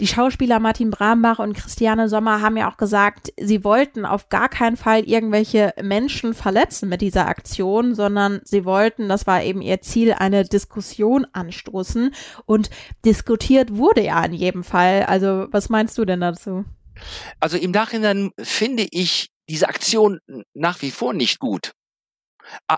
Die 0.00 0.06
Schauspieler 0.06 0.58
Martin 0.58 0.90
Brambach 0.90 1.38
und 1.38 1.52
Christiane 1.52 2.08
Sommer 2.08 2.40
haben 2.40 2.56
ja 2.56 2.70
auch 2.70 2.78
gesagt, 2.78 3.32
sie 3.38 3.62
wollten 3.62 4.06
auf 4.06 4.30
gar 4.30 4.48
keinen 4.48 4.76
Fall 4.76 5.04
irgendwelche 5.04 5.74
Menschen 5.82 6.34
verletzen 6.34 6.88
mit 6.88 7.02
dieser 7.02 7.28
Aktion, 7.28 7.94
sondern 7.94 8.40
sie 8.44 8.64
wollten, 8.64 9.08
das 9.08 9.26
war 9.26 9.42
eben 9.42 9.60
ihr 9.60 9.80
Ziel, 9.82 10.14
eine 10.14 10.44
Diskussion 10.44 11.26
anstoßen. 11.32 12.14
Und 12.46 12.70
diskutiert 13.04 13.76
wurde 13.76 14.02
ja 14.02 14.24
in 14.24 14.32
jedem 14.32 14.64
Fall. 14.64 15.04
Also 15.04 15.46
was 15.50 15.68
meinst 15.68 15.98
du 15.98 16.04
denn 16.04 16.20
dazu? 16.20 16.64
Also 17.38 17.56
im 17.58 17.70
Nachhinein 17.70 18.30
finde 18.38 18.86
ich, 18.90 19.31
diese 19.48 19.68
Aktion 19.68 20.20
nach 20.54 20.82
wie 20.82 20.90
vor 20.90 21.12
nicht 21.12 21.38
gut. 21.38 21.72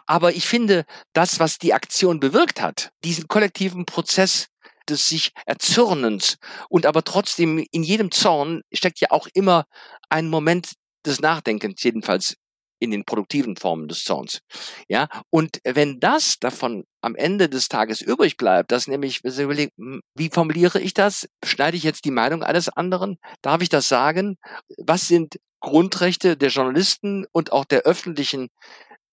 Aber 0.06 0.34
ich 0.34 0.46
finde, 0.46 0.84
das, 1.14 1.40
was 1.40 1.58
die 1.58 1.72
Aktion 1.72 2.20
bewirkt 2.20 2.60
hat, 2.60 2.90
diesen 3.02 3.28
kollektiven 3.28 3.86
Prozess 3.86 4.48
des 4.88 5.06
sich 5.06 5.32
Erzürnens 5.46 6.36
und 6.68 6.84
aber 6.84 7.02
trotzdem 7.02 7.64
in 7.70 7.82
jedem 7.82 8.10
Zorn 8.10 8.62
steckt 8.72 9.00
ja 9.00 9.10
auch 9.10 9.26
immer 9.32 9.64
ein 10.10 10.28
Moment 10.28 10.72
des 11.06 11.20
Nachdenkens, 11.20 11.82
jedenfalls 11.82 12.36
in 12.80 12.90
den 12.90 13.04
produktiven 13.04 13.56
Formen 13.56 13.88
des 13.88 14.04
Zorns. 14.04 14.40
Ja, 14.88 15.08
und 15.30 15.58
wenn 15.64 16.00
das 16.00 16.38
davon 16.38 16.84
am 17.00 17.14
Ende 17.14 17.48
des 17.48 17.68
Tages 17.68 18.02
übrig 18.02 18.36
bleibt, 18.36 18.72
dass 18.72 18.88
nämlich, 18.88 19.20
hm, 19.22 20.00
wie 20.14 20.28
formuliere 20.28 20.80
ich 20.80 20.92
das? 20.92 21.26
Schneide 21.44 21.76
ich 21.76 21.82
jetzt 21.82 22.04
die 22.04 22.10
Meinung 22.10 22.42
eines 22.42 22.68
anderen? 22.68 23.16
Darf 23.42 23.62
ich 23.62 23.68
das 23.68 23.88
sagen? 23.88 24.36
Was 24.76 25.08
sind 25.08 25.36
Grundrechte 25.64 26.36
der 26.36 26.50
Journalisten 26.50 27.26
und 27.32 27.52
auch 27.52 27.64
der 27.64 27.80
öffentlichen 27.80 28.50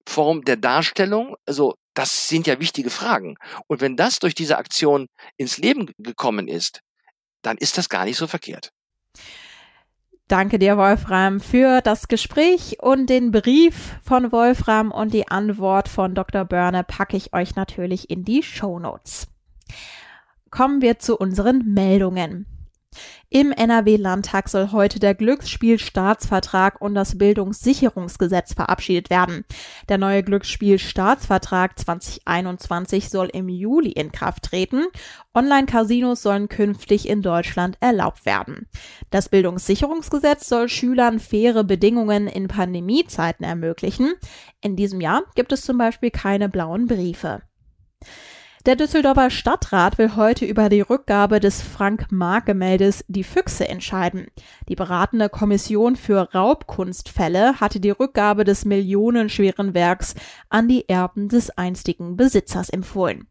Form 0.06 0.44
der 0.44 0.58
Darstellung? 0.58 1.38
Also, 1.46 1.76
das 1.94 2.28
sind 2.28 2.46
ja 2.46 2.60
wichtige 2.60 2.90
Fragen. 2.90 3.38
Und 3.68 3.80
wenn 3.80 3.96
das 3.96 4.20
durch 4.20 4.36
diese 4.36 4.58
Aktion 4.58 5.08
ins 5.38 5.58
Leben 5.58 5.92
gekommen 5.98 6.50
ist, 6.50 6.82
dann 7.42 7.58
ist 7.58 7.78
das 7.78 7.88
gar 7.88 8.04
nicht 8.04 8.18
so 8.18 8.28
verkehrt. 8.28 8.74
Danke 10.28 10.60
dir, 10.60 10.78
Wolfram, 10.78 11.40
für 11.40 11.82
das 11.82 12.10
Gespräch 12.10 12.78
und 12.82 13.10
den 13.10 13.32
Brief 13.32 13.96
von 14.04 14.34
Wolfram 14.34 14.92
und 14.92 15.14
die 15.14 15.30
Antwort 15.30 15.88
von 15.88 16.16
Dr. 16.16 16.44
Börne 16.44 16.84
packe 16.84 17.16
ich 17.16 17.34
euch 17.34 17.56
natürlich 17.56 18.10
in 18.10 18.26
die 18.26 18.44
Show 18.44 18.78
Notes. 18.80 19.28
Kommen 20.50 20.82
wir 20.82 21.00
zu 21.00 21.18
unseren 21.18 21.74
Meldungen. 21.74 22.46
Im 23.34 23.54
NRW-Landtag 23.54 24.50
soll 24.50 24.74
heute 24.74 25.00
der 25.00 25.16
Glücksspielstaatsvertrag 25.16 26.82
und 26.82 26.96
das 26.96 27.18
Bildungssicherungsgesetz 27.18 28.54
verabschiedet 28.54 29.10
werden. 29.10 29.46
Der 29.88 29.98
neue 29.98 30.22
Glücksspielstaatsvertrag 30.22 31.80
2021 31.80 33.10
soll 33.10 33.30
im 33.32 33.48
Juli 33.48 33.92
in 33.92 34.12
Kraft 34.12 34.44
treten. 34.44 34.84
Online-Casinos 35.34 36.22
sollen 36.22 36.50
künftig 36.50 37.08
in 37.08 37.22
Deutschland 37.22 37.78
erlaubt 37.80 38.26
werden. 38.26 38.68
Das 39.12 39.30
Bildungssicherungsgesetz 39.30 40.50
soll 40.50 40.68
Schülern 40.68 41.20
faire 41.22 41.64
Bedingungen 41.64 42.28
in 42.28 42.50
Pandemiezeiten 42.50 43.46
ermöglichen. 43.46 44.12
In 44.60 44.76
diesem 44.76 45.00
Jahr 45.00 45.24
gibt 45.36 45.54
es 45.54 45.62
zum 45.62 45.78
Beispiel 45.78 46.12
keine 46.12 46.50
blauen 46.50 46.86
Briefe. 46.86 47.42
Der 48.68 48.76
Düsseldorfer 48.76 49.32
Stadtrat 49.32 49.98
will 49.98 50.16
heute 50.16 50.46
über 50.46 50.70
die 50.70 50.82
Rückgabe 50.82 51.40
des 51.40 51.64
Frank-Mark-Gemäldes 51.64 53.04
Die 53.08 53.24
Füchse 53.24 53.68
entscheiden. 53.68 54.28
Die 54.70 54.76
beratende 54.76 55.30
Kommission 55.30 55.96
für 55.96 56.32
Raubkunstfälle 56.32 57.60
hatte 57.60 57.80
die 57.80 57.90
Rückgabe 57.90 58.44
des 58.44 58.64
millionenschweren 58.66 59.74
Werks 59.74 60.14
an 60.50 60.68
die 60.68 60.88
Erben 60.88 61.28
des 61.28 61.50
einstigen 61.50 62.18
Besitzers 62.18 62.70
empfohlen. 62.70 63.31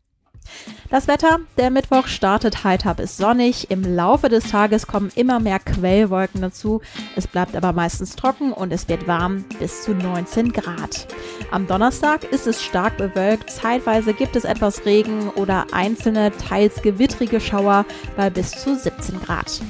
Das 0.90 1.06
Wetter, 1.06 1.38
der 1.56 1.70
Mittwoch 1.70 2.08
startet 2.08 2.64
heiter 2.64 2.94
bis 2.94 3.16
sonnig. 3.16 3.70
Im 3.70 3.84
Laufe 3.84 4.28
des 4.28 4.50
Tages 4.50 4.86
kommen 4.88 5.12
immer 5.14 5.38
mehr 5.38 5.60
Quellwolken 5.60 6.40
dazu. 6.40 6.80
Es 7.14 7.28
bleibt 7.28 7.54
aber 7.54 7.72
meistens 7.72 8.16
trocken 8.16 8.52
und 8.52 8.72
es 8.72 8.88
wird 8.88 9.06
warm 9.06 9.44
bis 9.58 9.82
zu 9.82 9.94
19 9.94 10.52
Grad. 10.52 11.06
Am 11.52 11.66
Donnerstag 11.66 12.24
ist 12.24 12.46
es 12.46 12.62
stark 12.62 12.96
bewölkt. 12.96 13.50
Zeitweise 13.50 14.14
gibt 14.14 14.34
es 14.34 14.44
etwas 14.44 14.84
Regen 14.84 15.28
oder 15.30 15.66
einzelne, 15.72 16.32
teils 16.32 16.82
gewittrige 16.82 17.40
Schauer 17.40 17.84
bei 18.16 18.28
bis 18.28 18.50
zu 18.50 18.76
17 18.76 19.20
Grad. 19.20 19.60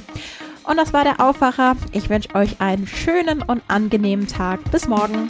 Und 0.63 0.77
das 0.77 0.93
war 0.93 1.03
der 1.03 1.19
Aufwacher. 1.19 1.75
Ich 1.91 2.09
wünsche 2.09 2.33
euch 2.35 2.61
einen 2.61 2.87
schönen 2.87 3.41
und 3.41 3.61
angenehmen 3.67 4.27
Tag. 4.27 4.59
Bis 4.71 4.87
morgen. 4.87 5.29